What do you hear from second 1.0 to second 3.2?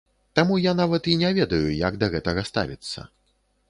і не ведаю, як да гэтага ставіцца.